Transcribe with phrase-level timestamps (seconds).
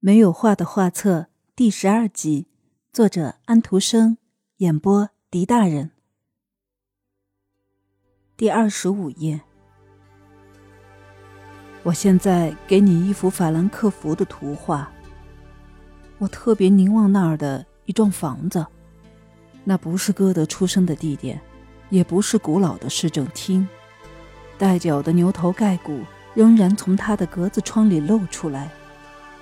[0.00, 1.26] 没有画的画册
[1.56, 2.46] 第十二集，
[2.92, 4.16] 作者安徒生，
[4.58, 5.90] 演播狄大人。
[8.36, 9.40] 第二十五页。
[11.82, 14.88] 我现在给你一幅法兰克福的图画。
[16.18, 18.64] 我特别凝望那儿的一幢房子，
[19.64, 21.40] 那不是歌德出生的地点，
[21.90, 23.66] 也不是古老的市政厅。
[24.56, 26.04] 带角的牛头盖骨
[26.34, 28.70] 仍然从他的格子窗里露出来。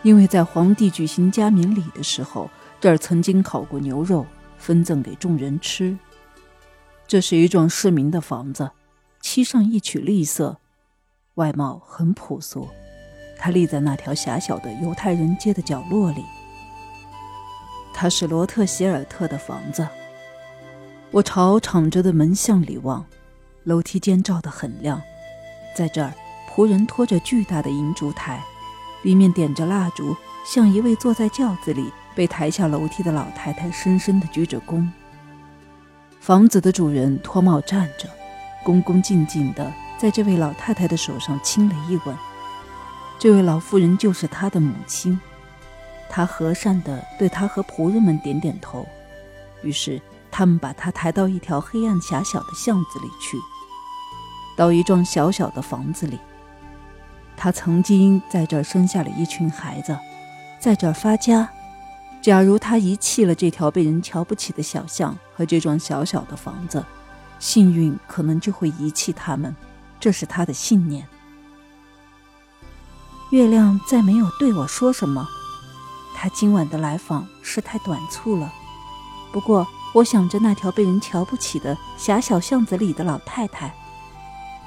[0.03, 2.49] 因为在皇帝举行加冕礼的时候，
[2.81, 4.25] 这儿曾经烤过牛肉，
[4.59, 5.99] 分赠给众人吃。
[7.09, 8.71] 这是一幢市民的房子，
[9.21, 10.59] 漆上一曲绿色，
[11.35, 12.68] 外貌很朴素。
[13.39, 16.25] 它立在那条狭小的犹太人街的角落里。
[17.93, 19.87] 它是罗特希尔特的房子。
[21.11, 23.04] 我朝敞着的门向里望，
[23.65, 25.01] 楼梯间照得很亮。
[25.75, 26.13] 在这儿，
[26.51, 28.43] 仆人拖着巨大的银烛台。
[29.07, 34.85] 里面点着蜡烛，像一位坐在轿子里被抬下楼梯的老太太，深深地鞠着躬。
[36.19, 38.11] 房子的主人脱帽站着，
[38.65, 42.17] 恭恭敬敬地在这位老太太的手上亲了一吻。
[43.17, 45.20] 这位老妇人就是他的母亲。
[46.11, 48.85] 他和善地对他和仆人们点点头。
[49.63, 53.39] 于是他们把他抬到一条黑暗狭小的巷子里去，
[54.57, 56.19] 到一幢小小的房子里。
[57.37, 59.97] 他曾经在这儿生下了一群孩子，
[60.59, 61.48] 在这儿发家。
[62.23, 66.84] 假如他遗弃了这条被人瞧不起的小巷和这幢小小的房子，
[67.39, 69.55] 幸运可能就会遗弃他们。
[70.01, 71.07] 这是他的信念。
[73.31, 75.27] 月亮再没有对我说什么。
[76.17, 78.53] 他今晚的来访是太短促了。
[79.33, 83.73] 不过，我想着那条被人瞧不起的狭小巷子里的老太太。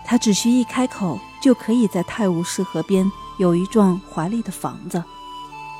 [0.05, 5.01] 她只需一开口，就可以在泰晤士河边有一幢华丽的房子；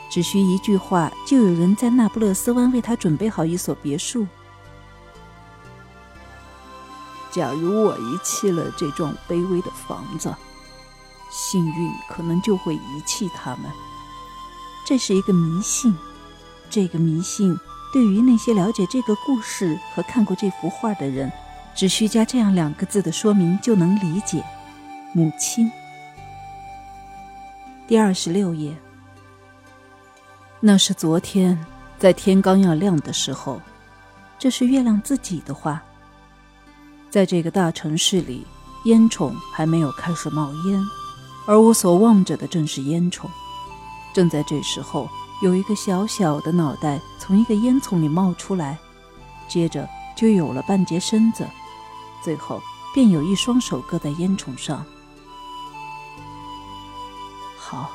[0.10, 4.26] 只需一句话，就有人在那不勒斯湾为他准备好一所别墅。
[7.32, 10.33] 假如我遗弃了这幢卑微的房子，
[11.30, 13.70] 幸运可能就会遗弃他们。
[14.86, 15.95] 这是一个迷信，
[16.70, 17.56] 这个迷信
[17.94, 21.32] 对于那些了解这个故事和看过这幅画的人。
[21.76, 24.44] 只需加这样两个字的说明就能理解：
[25.11, 25.71] 母亲。
[27.87, 28.75] 第二十六页。
[30.59, 31.58] 那是昨天，
[31.97, 33.59] 在天刚要亮的时候。
[34.37, 35.81] 这是月亮自己的话。
[37.09, 38.45] 在这个大城市里，
[38.86, 40.81] 烟囱还没有开始冒烟，
[41.47, 43.27] 而我所望着的正是烟囱。
[44.14, 45.09] 正在这时候，
[45.41, 48.77] 有一个小小的脑袋从一个烟囱里冒出来，
[49.47, 51.45] 接着就有了半截身子。
[52.23, 52.61] 最后，
[52.93, 54.86] 便有一双手搁在烟囱上。
[57.70, 57.92] 好，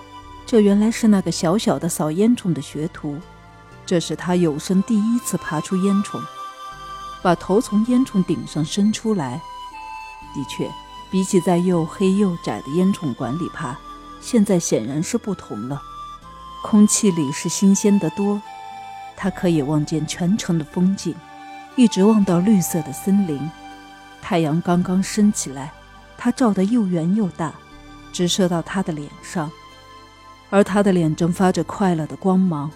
[0.47, 3.19] 这原来是那个小小的扫烟囱的学徒。
[3.85, 6.23] 这是他有生第一次爬出烟囱，
[7.21, 9.43] 把头从烟囱顶上伸出来。
[10.33, 10.71] 的确，
[11.11, 13.77] 比起在又黑又窄的烟囱管里爬，
[14.21, 15.83] 现在显然是不同了。
[16.63, 18.41] 空气里是新鲜的多，
[19.17, 21.13] 他可以望见全城的风景，
[21.75, 23.51] 一直望到绿色的森林。
[24.23, 25.73] 太阳刚刚升起来，
[26.17, 27.53] 它照得又圆又大，
[28.13, 29.51] 直射到他的脸上，
[30.55, 32.71] 而他的脸正发着快乐的光芒，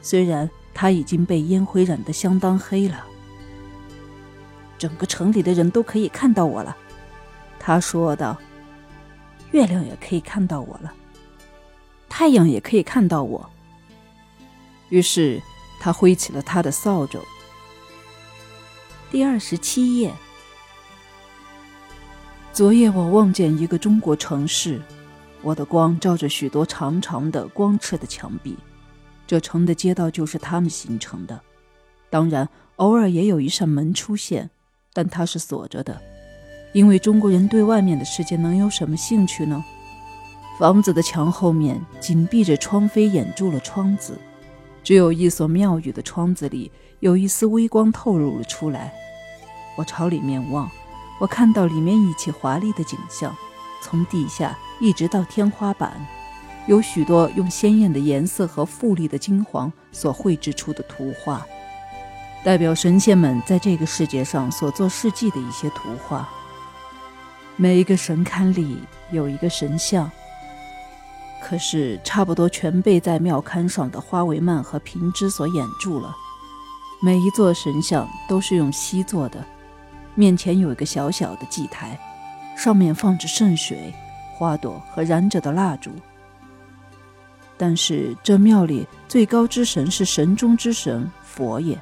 [0.00, 3.06] 虽然他已经被烟灰染得相当黑了。
[4.76, 6.76] 整个城里的人都可以看到我了，
[7.60, 8.36] 他说道。
[9.52, 10.92] 月亮也可以看到我了，
[12.08, 13.48] 太阳也可以看到我。
[14.88, 15.40] 于是
[15.78, 17.20] 他挥起了他的扫帚。
[19.12, 20.12] 第二十七页。
[22.52, 24.82] 昨夜我望见一个中国城市，
[25.42, 28.56] 我的光照着许多长长的光赤的墙壁，
[29.26, 31.40] 这城的街道就是他们形成的。
[32.08, 34.50] 当然，偶尔也有一扇门出现，
[34.92, 36.00] 但它是锁着的，
[36.72, 39.64] 因为中国人对外面的世界能有什么兴趣呢？
[40.58, 44.16] 房子的墙后面紧闭着窗扉，掩住了窗子，
[44.84, 48.92] 只有一所庙宇的窗子里有一丝微光透露了出来。
[49.76, 50.70] 我朝里面望。
[51.20, 53.34] 我看到里面一起华丽的景象，
[53.82, 55.92] 从地下一直到天花板，
[56.66, 61.44] 有许多用鲜艳的颜色和富丽的金黄所绘制出的图画，
[62.44, 66.28] 代表神仙们在这个世界上所做事迹的一些图画。
[67.56, 68.78] 每一个神龛里
[69.10, 70.10] 有一个神像，
[71.42, 76.14] 可是差不多全被在庙龛上的花帷幔和平枝所掩住了。
[77.02, 79.44] 每一座神像都是用锡做的。
[80.14, 81.98] 面前有一个小小的祭台，
[82.56, 83.92] 上面放着圣水、
[84.34, 85.90] 花朵和燃着的蜡烛。
[87.56, 91.78] 但是这庙里最高之神是神中之神佛爷，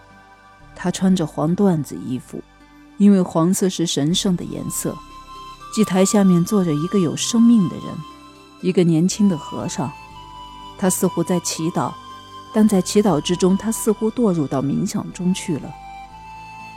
[0.75, 2.43] 他穿着黄缎子衣服，
[2.99, 4.95] 因为黄色是神圣的颜色。
[5.75, 7.85] 祭台下面坐着一个有生命的人，
[8.61, 9.91] 一个年轻的和尚，
[10.79, 11.93] 他似乎在祈祷，
[12.53, 15.73] 但在祈祷之中，他似乎堕入到冥想中去了。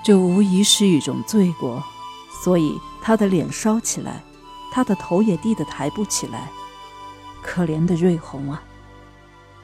[0.06, 1.84] 这无疑是一种罪过，
[2.44, 4.24] 所以他的脸烧起来，
[4.72, 6.50] 他的头也低得抬不起来。
[7.42, 8.64] 可怜的瑞红啊！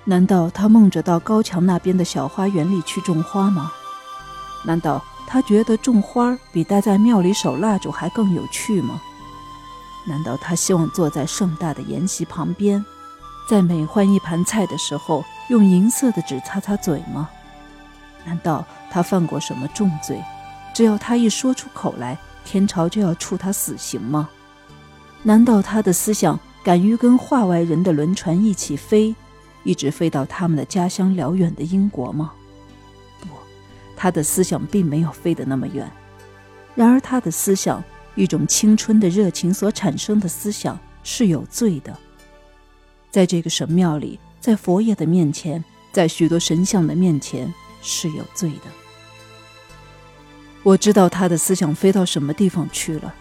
[0.04, 3.72] 难道他梦着到高墙那边的小花园里去种花吗？
[4.66, 9.00] 难道他觉得种花比待在庙里守蜡烛还更有趣吗？
[10.06, 12.84] 难道他希望坐在盛大的筵席旁边，
[13.50, 17.30] 在每换一盘菜的时候用银色的纸擦擦嘴吗？
[18.26, 20.22] 难道他犯过什么重罪？
[20.74, 24.30] 只要他一说出口来，天朝就要处他死刑吗？
[25.24, 29.16] 难道他的思想敢于跟化外人的轮船一起飞，
[29.64, 32.34] 一直飞到他们的家乡辽远的英国吗？
[33.22, 33.28] 不，
[33.96, 35.90] 他的思想并没有飞得那么远。
[36.76, 37.84] 然而他的思想。
[38.16, 41.98] 一种青春的热情所产生的思想是有罪的。
[43.10, 45.64] 在这个神庙里，在佛爷的面前，
[45.94, 48.79] 在许多神像的面前是有罪的。
[50.64, 53.14] 我知道他的思想飞到什么地方去了，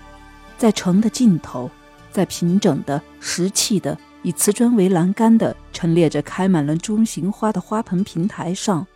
[0.56, 1.70] 在城的尽头，
[2.11, 8.87] 在平整的石砌的以瓷砖为栏杆的陈列着开满了中型花的花盆平台上，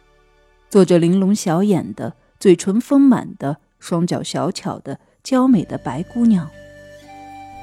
[0.68, 4.98] 坐着玲珑小眼的、嘴唇丰满的、双脚小巧的。
[5.22, 6.50] 娇美的白姑娘，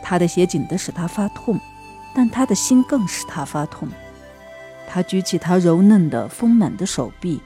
[0.01, 1.59] 她的鞋紧得使他发痛，
[2.15, 3.89] 但他的心更使他发痛。
[4.87, 7.41] 他举起她柔嫩的丰满的手臂，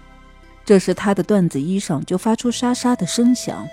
[0.66, 3.68] 这时他的缎子衣裳就发出沙沙的声响。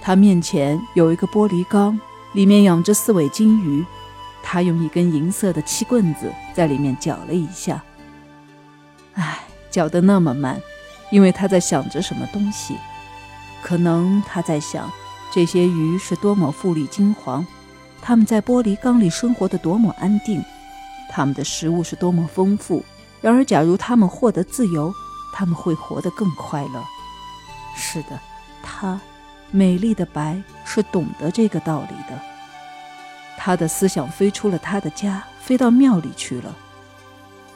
[0.00, 1.98] 他面前有一个玻璃缸，
[2.32, 3.84] 里面养着四尾金鱼，
[4.42, 7.82] 他用一根银色的气棍子在里面搅了一下。
[9.14, 10.60] 唉，搅得那么慢，
[11.10, 12.76] 因为他在想着什么东西，
[13.62, 14.90] 可能他在想。
[15.30, 17.46] 这些鱼是多么富丽金黄，
[18.00, 20.42] 它们在玻璃缸里生活的多么安定，
[21.10, 22.82] 它们的食物是多么丰富。
[23.20, 24.90] 然而，假如它们获得自由，
[25.32, 26.84] 他们会活得更快乐。
[27.74, 28.18] 是的，
[28.62, 29.00] 她，
[29.50, 32.20] 美丽的白，是懂得这个道理的。
[33.36, 36.54] 她的思想飞出了她的家，飞到庙里去了，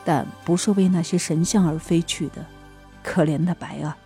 [0.05, 2.45] 但不是为那些神像而飞去的。
[3.03, 3.97] 可怜的白啊，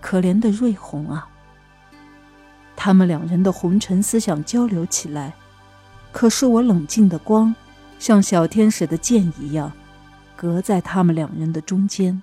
[0.00, 1.26] 可怜的瑞红啊！
[2.76, 5.32] 他们两人的红尘思想交流起来，
[6.12, 7.54] 可是我冷静的光，
[7.98, 9.72] 像小天使的剑一样，
[10.36, 12.22] 隔在他们两人的中间。